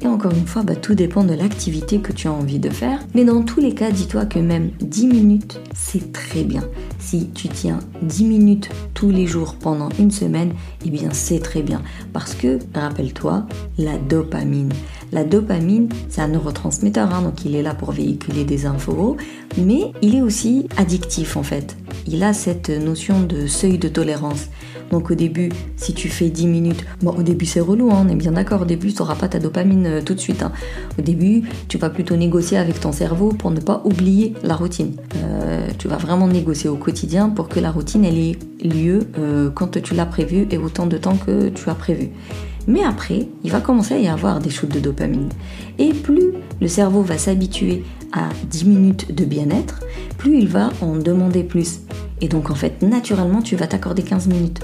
Et 0.02 0.06
encore 0.06 0.32
une 0.32 0.46
fois, 0.46 0.62
bah, 0.62 0.76
tout 0.76 0.94
dépend 0.94 1.24
de 1.24 1.34
l'activité 1.34 2.00
que 2.00 2.12
tu 2.12 2.26
as 2.26 2.32
envie 2.32 2.58
de 2.58 2.70
faire. 2.70 3.00
Mais 3.14 3.24
dans 3.24 3.42
tous 3.42 3.60
les 3.60 3.74
cas, 3.74 3.90
dis-toi 3.90 4.24
que 4.24 4.38
même 4.38 4.70
10 4.80 5.06
minutes, 5.08 5.60
c'est 5.74 6.12
très 6.12 6.42
bien. 6.42 6.62
Si 6.98 7.28
tu 7.30 7.48
tiens 7.48 7.80
10 8.00 8.24
minutes 8.24 8.70
tous 8.94 9.10
les 9.10 9.26
jours 9.26 9.56
pendant 9.56 9.90
une 9.98 10.10
semaine, 10.10 10.54
eh 10.86 10.90
bien 10.90 11.10
c'est 11.12 11.40
très 11.40 11.62
bien. 11.62 11.82
Parce 12.14 12.34
que, 12.34 12.58
rappelle-toi, 12.74 13.46
la 13.76 13.98
dopamine. 13.98 14.72
La 15.12 15.24
dopamine, 15.24 15.88
c'est 16.08 16.20
un 16.20 16.28
neurotransmetteur, 16.28 17.12
hein, 17.12 17.22
donc 17.22 17.44
il 17.44 17.56
est 17.56 17.62
là 17.62 17.74
pour 17.74 17.90
véhiculer 17.90 18.44
des 18.44 18.66
infos, 18.66 19.16
mais 19.58 19.92
il 20.02 20.14
est 20.14 20.22
aussi 20.22 20.68
addictif 20.76 21.36
en 21.36 21.42
fait. 21.42 21.76
Il 22.06 22.22
a 22.22 22.32
cette 22.32 22.70
notion 22.70 23.20
de 23.20 23.46
seuil 23.46 23.78
de 23.78 23.88
tolérance. 23.88 24.46
Donc 24.90 25.10
au 25.10 25.14
début, 25.14 25.50
si 25.76 25.94
tu 25.94 26.08
fais 26.08 26.28
10 26.28 26.46
minutes, 26.46 26.84
bon 27.00 27.12
au 27.12 27.22
début 27.22 27.46
c'est 27.46 27.60
relou, 27.60 27.90
hein, 27.92 28.04
on 28.06 28.08
est 28.08 28.16
bien 28.16 28.32
d'accord, 28.32 28.62
au 28.62 28.64
début 28.64 28.92
tu 28.92 28.98
n'auras 28.98 29.14
pas 29.14 29.28
ta 29.28 29.38
dopamine 29.38 29.86
euh, 29.86 30.02
tout 30.02 30.14
de 30.14 30.20
suite. 30.20 30.42
Hein. 30.42 30.52
Au 30.98 31.02
début, 31.02 31.44
tu 31.68 31.78
vas 31.78 31.90
plutôt 31.90 32.16
négocier 32.16 32.58
avec 32.58 32.80
ton 32.80 32.92
cerveau 32.92 33.28
pour 33.30 33.50
ne 33.50 33.60
pas 33.60 33.82
oublier 33.84 34.34
la 34.42 34.56
routine. 34.56 34.96
Euh, 35.16 35.68
tu 35.78 35.88
vas 35.88 35.96
vraiment 35.96 36.26
négocier 36.26 36.68
au 36.68 36.76
quotidien 36.76 37.28
pour 37.28 37.48
que 37.48 37.60
la 37.60 37.70
routine 37.70 38.04
ait 38.04 38.36
lieu 38.64 39.06
euh, 39.18 39.50
quand 39.50 39.80
tu 39.80 39.94
l'as 39.94 40.06
prévu 40.06 40.46
et 40.50 40.58
autant 40.58 40.86
de 40.86 40.98
temps 40.98 41.16
que 41.16 41.48
tu 41.48 41.70
as 41.70 41.74
prévu. 41.74 42.10
Mais 42.66 42.84
après, 42.84 43.26
il 43.42 43.50
va 43.50 43.60
commencer 43.60 43.94
à 43.94 43.98
y 43.98 44.08
avoir 44.08 44.40
des 44.40 44.50
shoots 44.50 44.72
de 44.72 44.80
dopamine. 44.80 45.28
Et 45.78 45.92
plus 45.92 46.32
le 46.60 46.68
cerveau 46.68 47.02
va 47.02 47.16
s'habituer 47.16 47.84
à 48.12 48.28
10 48.50 48.64
minutes 48.64 49.14
de 49.14 49.24
bien-être, 49.24 49.80
plus 50.18 50.38
il 50.38 50.48
va 50.48 50.70
en 50.82 50.96
demander 50.96 51.42
plus. 51.42 51.80
Et 52.20 52.28
donc 52.28 52.50
en 52.50 52.54
fait, 52.54 52.82
naturellement, 52.82 53.40
tu 53.40 53.56
vas 53.56 53.66
t'accorder 53.66 54.02
15 54.02 54.28
minutes. 54.28 54.60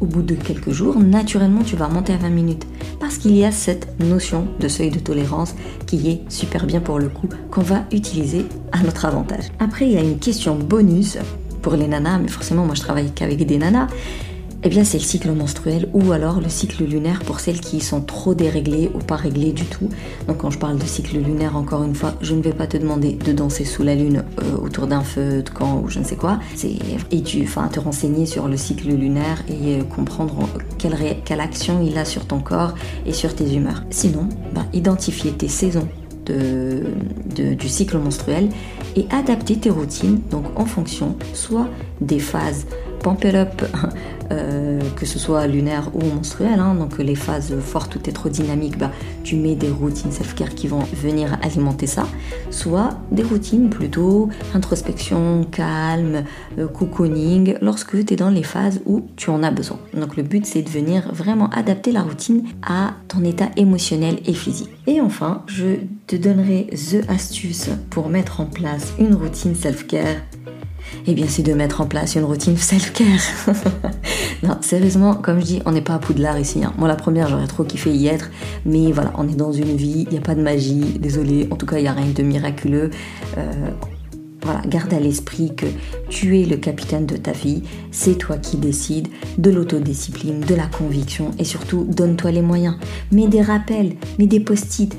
Au 0.00 0.06
bout 0.06 0.22
de 0.22 0.34
quelques 0.34 0.70
jours, 0.70 0.98
naturellement, 0.98 1.62
tu 1.62 1.76
vas 1.76 1.86
monter 1.88 2.14
à 2.14 2.16
20 2.16 2.30
minutes. 2.30 2.66
Parce 3.00 3.18
qu'il 3.18 3.36
y 3.36 3.44
a 3.44 3.52
cette 3.52 4.00
notion 4.00 4.48
de 4.58 4.66
seuil 4.66 4.90
de 4.90 4.98
tolérance 4.98 5.54
qui 5.86 6.10
est 6.10 6.22
super 6.30 6.64
bien 6.64 6.80
pour 6.80 6.98
le 6.98 7.10
coup, 7.10 7.28
qu'on 7.50 7.60
va 7.60 7.84
utiliser 7.92 8.46
à 8.72 8.82
notre 8.82 9.04
avantage. 9.04 9.50
Après, 9.58 9.86
il 9.86 9.92
y 9.92 9.98
a 9.98 10.02
une 10.02 10.18
question 10.18 10.56
bonus 10.56 11.18
pour 11.60 11.74
les 11.74 11.86
nanas, 11.86 12.18
mais 12.18 12.28
forcément, 12.28 12.64
moi 12.64 12.74
je 12.74 12.80
travaille 12.80 13.10
qu'avec 13.12 13.44
des 13.44 13.58
nanas. 13.58 13.88
Eh 14.62 14.68
bien 14.68 14.84
c'est 14.84 14.98
le 14.98 15.04
cycle 15.04 15.30
menstruel 15.32 15.88
ou 15.94 16.12
alors 16.12 16.40
le 16.40 16.48
cycle 16.48 16.84
lunaire 16.84 17.20
pour 17.20 17.40
celles 17.40 17.60
qui 17.60 17.80
sont 17.80 18.02
trop 18.02 18.34
déréglées 18.34 18.90
ou 18.94 18.98
pas 18.98 19.16
réglées 19.16 19.52
du 19.52 19.64
tout. 19.64 19.88
Donc 20.28 20.38
quand 20.38 20.50
je 20.50 20.58
parle 20.58 20.78
de 20.78 20.84
cycle 20.84 21.16
lunaire, 21.18 21.56
encore 21.56 21.82
une 21.82 21.94
fois, 21.94 22.14
je 22.20 22.34
ne 22.34 22.42
vais 22.42 22.52
pas 22.52 22.66
te 22.66 22.76
demander 22.76 23.12
de 23.12 23.32
danser 23.32 23.64
sous 23.64 23.82
la 23.82 23.94
lune 23.94 24.24
euh, 24.42 24.56
autour 24.58 24.86
d'un 24.86 25.02
feu 25.02 25.42
de 25.42 25.48
camp 25.48 25.80
ou 25.82 25.88
je 25.88 25.98
ne 25.98 26.04
sais 26.04 26.16
quoi. 26.16 26.38
C'est 26.54 26.74
et 27.10 27.22
tu, 27.22 27.42
enfin, 27.42 27.68
te 27.68 27.80
renseigner 27.80 28.26
sur 28.26 28.48
le 28.48 28.56
cycle 28.56 28.88
lunaire 28.88 29.42
et 29.48 29.80
euh, 29.80 29.82
comprendre 29.84 30.48
quelle, 30.78 30.96
quelle 31.24 31.40
action 31.40 31.80
il 31.82 31.96
a 31.96 32.04
sur 32.04 32.26
ton 32.26 32.40
corps 32.40 32.74
et 33.06 33.12
sur 33.12 33.34
tes 33.34 33.54
humeurs. 33.54 33.82
Sinon, 33.90 34.28
bah, 34.54 34.66
identifier 34.72 35.32
tes 35.32 35.48
saisons 35.48 35.88
de, 36.26 36.84
du 37.54 37.68
cycle 37.68 37.98
menstruel 37.98 38.48
et 38.96 39.06
adapter 39.10 39.56
tes 39.56 39.70
routines 39.70 40.20
donc 40.30 40.44
en 40.56 40.64
fonction 40.64 41.16
soit 41.32 41.68
des 42.00 42.18
phases 42.18 42.66
pump 43.02 43.24
up, 43.24 43.62
euh, 44.30 44.80
que 44.96 45.06
ce 45.06 45.18
soit 45.18 45.46
lunaire 45.46 45.90
ou 45.94 46.02
menstruel. 46.02 46.58
Hein. 46.58 46.74
donc 46.74 46.98
les 46.98 47.14
phases 47.14 47.58
fortes 47.60 47.96
ou 47.96 48.28
dynamique, 48.28 48.78
bah, 48.78 48.90
tu 49.24 49.36
mets 49.36 49.54
des 49.54 49.68
routines 49.68 50.12
self-care 50.12 50.54
qui 50.54 50.68
vont 50.68 50.84
venir 50.94 51.38
alimenter 51.42 51.86
ça. 51.86 52.06
Soit 52.50 52.90
des 53.10 53.22
routines 53.22 53.70
plutôt 53.70 54.28
introspection, 54.54 55.44
calme, 55.50 56.24
euh, 56.58 56.68
cocooning, 56.68 57.56
lorsque 57.60 58.04
tu 58.04 58.14
es 58.14 58.16
dans 58.16 58.30
les 58.30 58.42
phases 58.42 58.80
où 58.86 59.06
tu 59.16 59.30
en 59.30 59.42
as 59.42 59.50
besoin. 59.50 59.78
Donc 59.94 60.16
le 60.16 60.22
but 60.22 60.46
c'est 60.46 60.62
de 60.62 60.70
venir 60.70 61.12
vraiment 61.12 61.48
adapter 61.50 61.92
la 61.92 62.02
routine 62.02 62.44
à 62.66 62.94
ton 63.08 63.24
état 63.24 63.50
émotionnel 63.56 64.18
et 64.26 64.34
physique. 64.34 64.70
Et 64.86 65.00
enfin, 65.00 65.42
je 65.46 65.76
te 66.06 66.16
donnerai 66.16 66.68
the 66.72 67.08
astuce 67.08 67.70
pour 67.90 68.08
mettre 68.08 68.40
en 68.40 68.46
place 68.46 68.92
une 68.98 69.14
routine 69.14 69.54
self-care 69.54 70.16
eh 71.06 71.14
bien 71.14 71.26
c'est 71.28 71.42
de 71.42 71.52
mettre 71.52 71.80
en 71.80 71.86
place 71.86 72.14
une 72.14 72.24
routine 72.24 72.56
self-care. 72.56 73.20
non, 74.42 74.56
sérieusement, 74.60 75.14
comme 75.14 75.40
je 75.40 75.44
dis, 75.44 75.62
on 75.66 75.72
n'est 75.72 75.80
pas 75.80 75.94
à 75.94 75.98
Poudlard 75.98 76.38
ici. 76.38 76.64
Hein. 76.64 76.72
Moi 76.78 76.88
la 76.88 76.96
première, 76.96 77.28
j'aurais 77.28 77.46
trop 77.46 77.64
kiffé 77.64 77.92
y 77.92 78.06
être, 78.06 78.30
mais 78.64 78.92
voilà, 78.92 79.12
on 79.16 79.28
est 79.28 79.36
dans 79.36 79.52
une 79.52 79.76
vie, 79.76 80.06
il 80.06 80.12
n'y 80.12 80.18
a 80.18 80.22
pas 80.22 80.34
de 80.34 80.42
magie, 80.42 80.98
désolé, 80.98 81.48
en 81.50 81.56
tout 81.56 81.66
cas 81.66 81.78
il 81.78 81.82
n'y 81.82 81.88
a 81.88 81.92
rien 81.92 82.12
de 82.14 82.22
miraculeux. 82.22 82.90
Euh, 83.38 83.70
voilà, 84.42 84.62
garde 84.66 84.92
à 84.94 85.00
l'esprit 85.00 85.54
que 85.54 85.66
tu 86.08 86.40
es 86.40 86.46
le 86.46 86.56
capitaine 86.56 87.06
de 87.06 87.16
ta 87.16 87.32
vie, 87.32 87.62
c'est 87.90 88.16
toi 88.16 88.38
qui 88.38 88.56
décides 88.56 89.08
de 89.38 89.50
l'autodiscipline, 89.50 90.40
de 90.40 90.54
la 90.54 90.66
conviction 90.66 91.32
et 91.38 91.44
surtout 91.44 91.86
donne-toi 91.88 92.30
les 92.30 92.42
moyens. 92.42 92.76
Mets 93.12 93.28
des 93.28 93.42
rappels, 93.42 93.96
mets 94.18 94.26
des 94.26 94.40
post-it, 94.40 94.96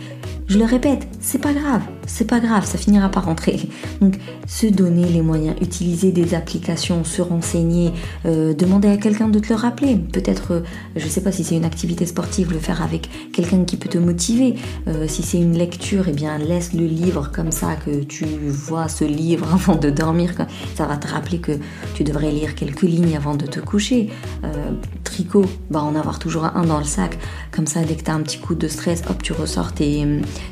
je 0.47 0.59
le 0.59 0.65
répète, 0.65 1.07
c'est 1.19 1.41
pas 1.41 1.53
grave, 1.53 1.81
c'est 2.07 2.25
pas 2.25 2.39
grave, 2.39 2.65
ça 2.65 2.77
finira 2.77 3.09
par 3.09 3.25
rentrer. 3.25 3.59
Donc, 4.01 4.17
se 4.47 4.67
donner 4.67 5.05
les 5.05 5.21
moyens, 5.21 5.55
utiliser 5.61 6.11
des 6.11 6.33
applications, 6.33 7.03
se 7.03 7.21
renseigner, 7.21 7.91
euh, 8.25 8.53
demander 8.53 8.89
à 8.89 8.97
quelqu'un 8.97 9.29
de 9.29 9.39
te 9.39 9.49
le 9.49 9.55
rappeler. 9.55 9.95
Peut-être, 9.95 10.53
euh, 10.53 10.61
je 10.95 11.07
sais 11.07 11.21
pas 11.21 11.31
si 11.31 11.43
c'est 11.43 11.55
une 11.55 11.65
activité 11.65 12.05
sportive, 12.05 12.51
le 12.51 12.59
faire 12.59 12.81
avec 12.81 13.09
quelqu'un 13.31 13.63
qui 13.63 13.77
peut 13.77 13.89
te 13.89 13.97
motiver. 13.97 14.55
Euh, 14.87 15.07
si 15.07 15.23
c'est 15.23 15.37
une 15.37 15.57
lecture, 15.57 16.05
eh 16.07 16.11
bien, 16.11 16.37
laisse 16.37 16.73
le 16.73 16.85
livre 16.85 17.31
comme 17.31 17.51
ça, 17.51 17.75
que 17.75 18.03
tu 18.03 18.25
vois 18.47 18.87
ce 18.87 19.05
livre 19.05 19.47
avant 19.53 19.75
de 19.75 19.89
dormir. 19.89 20.33
Ça 20.75 20.85
va 20.85 20.97
te 20.97 21.07
rappeler 21.07 21.39
que 21.39 21.53
tu 21.93 22.03
devrais 22.03 22.31
lire 22.31 22.55
quelques 22.55 22.81
lignes 22.81 23.15
avant 23.15 23.35
de 23.35 23.45
te 23.45 23.59
coucher. 23.59 24.09
tricot, 25.03 25.45
bah, 25.69 25.81
en 25.81 25.95
avoir 25.95 26.19
toujours 26.19 26.45
un 26.45 26.63
dans 26.63 26.79
le 26.79 26.85
sac. 26.85 27.17
Comme 27.51 27.67
ça, 27.67 27.81
dès 27.83 27.95
que 27.95 28.03
tu 28.03 28.11
un 28.11 28.21
petit 28.21 28.39
coup 28.39 28.55
de 28.55 28.67
stress, 28.67 29.03
hop, 29.09 29.21
tu 29.21 29.33
ressors 29.33 29.73
tes 29.73 30.05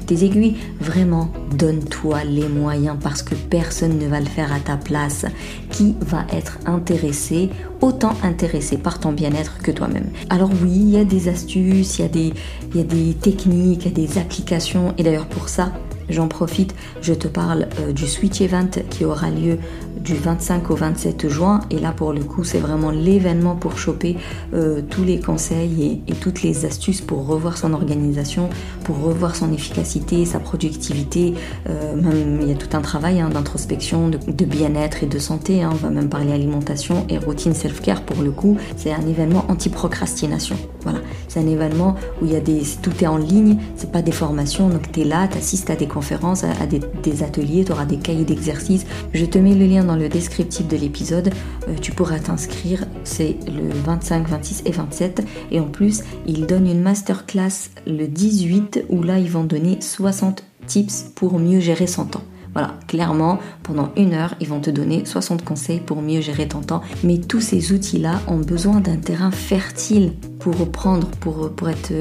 tes 0.06 0.24
aiguilles. 0.24 0.56
Vraiment, 0.80 1.32
donne-toi 1.56 2.24
les 2.24 2.48
moyens 2.48 2.98
parce 3.02 3.22
que 3.22 3.36
personne 3.36 3.98
ne 3.98 4.08
va 4.08 4.20
le 4.20 4.26
faire 4.26 4.54
à 4.54 4.60
ta 4.60 4.78
place. 4.78 5.26
Qui 5.72 5.96
va 6.02 6.26
être 6.34 6.58
intéressé, 6.66 7.50
autant 7.82 8.14
intéressé 8.24 8.78
par 8.78 9.00
ton 9.00 9.12
bien-être 9.12 9.60
que 9.60 9.72
toi-même. 9.72 10.10
Alors 10.30 10.50
oui, 10.62 10.72
il 10.74 10.90
y 10.90 10.98
a 10.98 11.06
des 11.06 11.30
astuces, 11.30 12.00
il 12.00 12.02
y, 12.02 12.80
a 12.80 12.84
des, 12.84 13.14
techniques, 13.14 13.86
il 13.86 13.98
y 13.98 14.04
a 14.04 14.08
des 14.08 14.18
applications. 14.18 14.94
Et 14.98 15.04
d'ailleurs 15.04 15.28
pour 15.28 15.50
ça, 15.50 15.72
J'en 16.10 16.28
profite, 16.28 16.74
je 17.02 17.14
te 17.14 17.28
parle 17.28 17.68
euh, 17.80 17.92
du 17.92 18.08
Switch 18.08 18.42
Event 18.42 18.72
qui 18.90 19.06
aura 19.06 19.30
lieu 19.30 19.60
du 20.00 20.16
25 20.16 20.72
au 20.72 20.76
27 20.76 21.28
juin. 21.28 21.62
Et 21.70 21.80
là, 21.80 21.92
pour 21.92 22.14
le 22.14 22.24
coup, 22.24 22.44
c'est 22.44 22.60
vraiment 22.60 22.92
l'événement 22.92 23.56
pour 23.56 23.78
choper 23.78 24.18
euh, 24.54 24.82
tous 24.90 25.04
les 25.04 25.20
conseils 25.20 26.02
et, 26.08 26.14
toutes 26.14 26.42
les 26.42 26.66
astuces 26.66 27.02
pour 27.02 27.26
revoir 27.28 27.58
son 27.58 27.74
organisation, 27.74 28.50
pour 28.84 29.00
revoir 29.00 29.36
son 29.36 29.54
efficacité, 29.54 30.26
sa 30.26 30.40
productivité. 30.40 31.34
Euh, 31.70 31.96
même, 31.96 32.40
il 32.42 32.50
y 32.50 32.52
a 32.52 32.56
tout 32.56 32.76
un 32.76 32.82
travail 32.82 33.22
hein, 33.22 33.30
d'introspection, 33.30 34.10
de, 34.10 34.46
bien-être 34.46 35.04
et 35.04 35.08
de 35.08 35.20
santé. 35.20 35.64
Hein. 35.64 35.70
On 35.72 35.76
va 35.76 35.90
même 35.90 36.10
parler 36.10 36.34
alimentation 36.34 37.06
et 37.10 37.18
routine 37.18 37.54
self-care 37.54 38.02
pour 38.02 38.22
le 38.22 38.32
coup. 38.32 38.58
C'est 38.76 38.92
un 38.92 39.06
événement 39.08 39.46
anti-procrastination. 39.48 40.56
Voilà, 40.84 41.00
c'est 41.28 41.40
un 41.40 41.48
événement 41.48 41.96
où 42.22 42.26
il 42.26 42.32
y 42.32 42.36
a 42.36 42.40
des, 42.40 42.62
tout 42.82 42.92
est 43.02 43.08
en 43.08 43.18
ligne, 43.18 43.58
c'est 43.76 43.92
pas 43.92 44.02
des 44.02 44.12
formations, 44.12 44.70
donc 44.70 44.92
tu 44.92 45.02
es 45.02 45.04
là, 45.04 45.28
tu 45.28 45.38
assistes 45.38 45.70
à 45.70 45.76
des 45.76 45.88
conférences, 45.88 46.44
à, 46.44 46.66
des, 46.66 47.24
ateliers, 47.24 47.66
tu 47.66 47.72
auras 47.72 47.86
des 47.86 47.98
cahiers 47.98 48.24
d'exercices. 48.24 48.86
Je 49.14 49.26
te 49.26 49.38
mets 49.38 49.56
le 49.56 49.66
lien 49.66 49.84
dans 49.90 49.96
le 49.96 50.08
descriptif 50.08 50.68
de 50.68 50.78
l'épisode, 50.78 51.32
euh, 51.68 51.74
tu 51.82 51.92
pourras 51.92 52.20
t'inscrire, 52.20 52.86
c'est 53.04 53.38
le 53.48 53.74
25, 53.74 54.28
26 54.28 54.62
et 54.68 54.72
27. 54.72 55.26
Et 55.50 55.60
en 55.60 55.66
plus, 55.66 56.04
ils 56.28 56.46
donnent 56.46 56.68
une 56.68 56.82
masterclass 56.82 57.72
le 57.88 58.06
18 58.06 58.86
où 58.90 59.02
là, 59.02 59.18
ils 59.18 59.32
vont 59.32 59.46
donner 59.46 59.82
60 59.82 60.44
tips 60.68 61.06
pour 61.16 61.40
mieux 61.40 61.60
gérer 61.60 61.88
son 61.88 62.06
temps. 62.06 62.22
Voilà, 62.54 62.76
clairement, 62.88 63.40
pendant 63.64 63.92
une 63.98 64.14
heure, 64.14 64.36
ils 64.40 64.48
vont 64.48 64.60
te 64.60 64.70
donner 64.70 65.06
60 65.06 65.44
conseils 65.44 65.80
pour 65.80 66.04
mieux 66.04 66.22
gérer 66.22 66.48
ton 66.48 66.62
temps. 66.62 66.84
Mais 67.04 67.18
tous 67.18 67.42
ces 67.42 67.72
outils-là 67.72 68.22
ont 68.28 68.38
besoin 68.38 68.82
d'un 68.82 68.98
terrain 68.98 69.32
fertile 69.32 70.14
pour 70.38 70.56
reprendre, 70.56 71.08
pour, 71.20 71.50
pour, 71.50 71.68
être, 71.68 71.94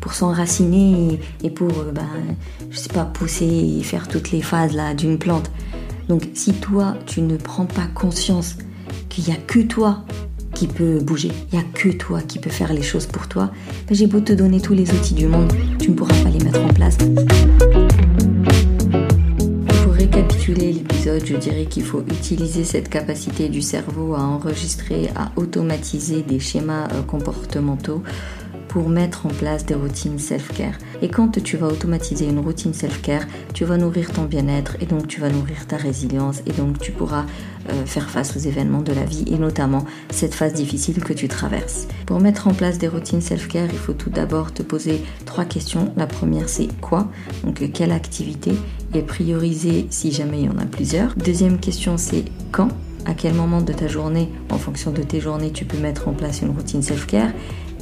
pour 0.00 0.14
s'enraciner 0.14 1.20
et 1.44 1.50
pour, 1.50 1.70
euh, 1.70 1.92
ben, 1.92 2.08
je 2.70 2.76
sais 2.76 2.92
pas, 2.92 3.04
pousser 3.04 3.78
et 3.78 3.82
faire 3.84 4.08
toutes 4.08 4.32
les 4.32 4.42
phases 4.42 4.74
là 4.74 4.94
d'une 4.94 5.16
plante. 5.16 5.48
Donc 6.08 6.28
si 6.34 6.52
toi, 6.52 6.94
tu 7.06 7.20
ne 7.20 7.36
prends 7.36 7.66
pas 7.66 7.86
conscience 7.94 8.56
qu'il 9.08 9.24
n'y 9.24 9.32
a 9.32 9.36
que 9.36 9.60
toi 9.60 10.04
qui 10.54 10.68
peut 10.68 11.00
bouger, 11.00 11.30
il 11.52 11.58
n'y 11.58 11.64
a 11.64 11.66
que 11.74 11.88
toi 11.88 12.20
qui 12.22 12.38
peux 12.38 12.50
faire 12.50 12.72
les 12.72 12.82
choses 12.82 13.06
pour 13.06 13.28
toi, 13.28 13.50
ben, 13.88 13.94
j'ai 13.94 14.06
beau 14.06 14.20
te 14.20 14.32
donner 14.32 14.60
tous 14.60 14.72
les 14.72 14.90
outils 14.92 15.14
du 15.14 15.26
monde, 15.26 15.52
tu 15.78 15.90
ne 15.90 15.94
pourras 15.94 16.14
pas 16.22 16.30
les 16.30 16.42
mettre 16.42 16.60
en 16.60 16.68
place. 16.68 16.96
Récapituler 19.90 20.72
l'épisode, 20.72 21.22
je 21.26 21.36
dirais 21.36 21.66
qu'il 21.66 21.82
faut 21.82 22.02
utiliser 22.02 22.64
cette 22.64 22.88
capacité 22.88 23.48
du 23.48 23.60
cerveau 23.60 24.14
à 24.14 24.20
enregistrer, 24.20 25.10
à 25.16 25.32
automatiser 25.36 26.22
des 26.22 26.38
schémas 26.38 26.88
euh, 26.92 27.02
comportementaux 27.02 28.02
pour 28.68 28.88
mettre 28.88 29.26
en 29.26 29.30
place 29.30 29.64
des 29.64 29.74
routines 29.74 30.18
self-care. 30.18 30.74
Et 31.02 31.08
quand 31.08 31.42
tu 31.42 31.56
vas 31.56 31.68
automatiser 31.68 32.26
une 32.26 32.40
routine 32.40 32.74
self-care, 32.74 33.24
tu 33.54 33.64
vas 33.64 33.76
nourrir 33.76 34.12
ton 34.12 34.24
bien-être 34.24 34.76
et 34.80 34.86
donc 34.86 35.06
tu 35.06 35.20
vas 35.20 35.30
nourrir 35.30 35.66
ta 35.66 35.76
résilience 35.76 36.42
et 36.46 36.52
donc 36.52 36.78
tu 36.78 36.92
pourras 36.92 37.24
euh, 37.70 37.84
faire 37.84 38.08
face 38.10 38.36
aux 38.36 38.40
événements 38.40 38.82
de 38.82 38.92
la 38.92 39.04
vie 39.04 39.24
et 39.30 39.38
notamment 39.38 39.84
cette 40.10 40.34
phase 40.34 40.52
difficile 40.52 41.02
que 41.02 41.12
tu 41.12 41.28
traverses. 41.28 41.86
Pour 42.06 42.20
mettre 42.20 42.48
en 42.48 42.54
place 42.54 42.78
des 42.78 42.88
routines 42.88 43.20
self-care, 43.20 43.68
il 43.72 43.78
faut 43.78 43.92
tout 43.92 44.10
d'abord 44.10 44.52
te 44.52 44.62
poser 44.62 45.02
trois 45.24 45.44
questions. 45.44 45.92
La 45.96 46.06
première 46.06 46.48
c'est 46.48 46.68
quoi? 46.80 47.08
Donc 47.44 47.70
quelle 47.72 47.92
activité? 47.92 48.52
Et 48.94 49.02
prioriser 49.02 49.86
si 49.90 50.12
jamais 50.12 50.40
il 50.40 50.46
y 50.46 50.48
en 50.48 50.58
a 50.58 50.64
plusieurs. 50.64 51.14
Deuxième 51.16 51.58
question 51.58 51.96
c'est 51.98 52.24
quand? 52.52 52.68
À 53.04 53.14
quel 53.14 53.34
moment 53.34 53.60
de 53.60 53.72
ta 53.72 53.86
journée, 53.86 54.30
en 54.50 54.58
fonction 54.58 54.90
de 54.90 55.02
tes 55.02 55.20
journées, 55.20 55.52
tu 55.52 55.64
peux 55.64 55.78
mettre 55.78 56.08
en 56.08 56.12
place 56.12 56.40
une 56.42 56.50
routine 56.50 56.82
self-care? 56.82 57.30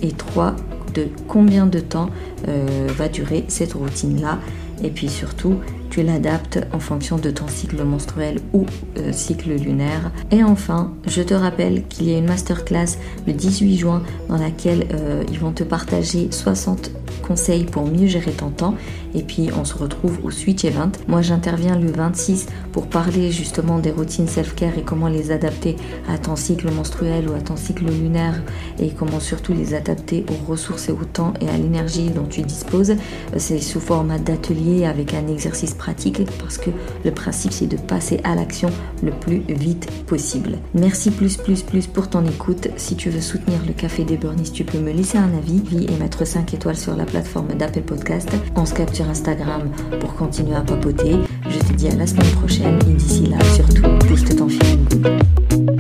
Et 0.03 0.13
trois, 0.13 0.55
de 0.95 1.09
combien 1.29 1.67
de 1.67 1.81
temps 1.81 2.11
euh, 2.49 2.89
va 2.97 3.09
durer 3.09 3.45
cette 3.49 3.75
routine-là. 3.75 4.39
Et 4.83 4.91
puis 4.91 5.09
surtout, 5.09 5.61
tu 5.91 6.03
l'adaptes 6.03 6.59
en 6.73 6.81
fonction 6.81 7.19
de 7.19 7.31
ton 7.31 7.47
cycle 7.47 7.83
menstruel 7.85 8.41
ou 8.53 8.67
euh, 8.99 9.13
cycle 9.13 9.55
lunaire. 9.55 10.11
Et 10.31 10.43
enfin, 10.43 10.93
je 11.07 11.23
te 11.23 11.35
rappelle 11.35 11.87
qu'il 11.87 12.11
y 12.11 12.15
a 12.15 12.19
une 12.19 12.27
masterclass 12.27 12.99
le 13.27 13.33
18 13.33 13.77
juin 13.77 14.03
dans 14.29 14.37
laquelle 14.37 14.89
euh, 14.93 15.23
ils 15.31 15.39
vont 15.39 15.53
te 15.53 15.63
partager 15.63 16.29
60 16.33 16.91
conseils 17.23 17.65
pour 17.65 17.87
mieux 17.87 18.07
gérer 18.07 18.33
ton 18.33 18.51
temps. 18.51 18.75
Et 19.15 19.23
puis 19.23 19.49
on 19.57 19.65
se 19.65 19.75
retrouve 19.75 20.19
au 20.25 20.31
Switch 20.31 20.65
Event. 20.65 20.91
Moi 21.07 21.23
j'interviens 21.23 21.79
le 21.79 21.91
26 21.91 22.47
pour 22.73 22.89
parler 22.89 23.31
justement 23.31 23.79
des 23.79 23.93
routines 23.93 24.27
self-care 24.27 24.77
et 24.77 24.83
comment 24.83 25.09
les 25.09 25.31
adapter 25.31 25.77
à 26.09 26.19
ton 26.19 26.35
cycle 26.35 26.71
menstruel 26.73 27.29
ou 27.29 27.35
à 27.35 27.41
ton 27.41 27.57
cycle 27.57 27.85
lunaire 27.87 28.43
et 28.81 28.91
comment 28.91 29.21
surtout 29.21 29.53
les 29.55 29.75
adapter 29.75 30.27
aux 30.29 30.51
ressources 30.51 30.89
et 30.89 30.93
au 30.93 31.05
temps 31.05 31.33
et 31.41 31.49
à 31.49 31.57
l'énergie 31.57 32.11
dont 32.11 32.27
tu 32.27 32.43
disposes. 32.43 32.95
C'est 33.37 33.61
sous 33.61 33.81
format 33.81 34.19
d'atelier 34.19 34.85
avec 34.85 35.15
un 35.15 35.29
exercice 35.29 35.75
pratique 35.75 36.23
parce 36.41 36.59
que 36.59 36.71
le 37.05 37.11
principe 37.13 37.53
c'est 37.53 37.67
de 37.67 37.77
passer 37.77 38.21
à 38.25 38.35
l'action 38.35 38.71
le 39.03 39.13
plus 39.13 39.43
vite 39.49 39.89
possible. 40.07 40.59
Merci 40.75 41.11
plus 41.11 41.37
plus 41.37 41.63
plus 41.63 41.87
pour 41.87 42.09
ton 42.09 42.25
écoute. 42.27 42.69
Si 42.77 42.97
tu 42.97 43.11
veux 43.11 43.21
soutenir 43.21 43.61
le 43.67 43.73
Café 43.73 44.05
des 44.05 44.17
Burnies, 44.17 44.51
tu 44.53 44.65
peux 44.65 44.79
me 44.79 44.93
laisser 44.93 45.19
un 45.19 45.33
avis 45.37 45.63
et 45.89 45.97
mettre 45.99 46.27
5 46.27 46.55
étoiles 46.55 46.77
sur 46.77 46.97
la 47.05 47.11
plateforme 47.11 47.49
d'Apple 47.49 47.83
Podcast. 47.83 48.31
On 48.57 48.65
se 48.65 48.75
capture 48.75 49.09
Instagram 49.09 49.71
pour 50.01 50.15
continuer 50.15 50.55
à 50.55 50.63
papoter. 50.63 51.17
Je 51.49 51.59
te 51.59 51.73
dis 51.75 51.89
à 51.89 51.97
la 51.97 52.07
semaine 52.07 52.31
prochaine 52.33 52.79
et 52.89 52.95
d'ici 52.95 53.27
là, 53.27 53.37
surtout, 53.55 53.83
booste 54.09 54.37
ton 54.37 54.49
feeling 54.49 55.74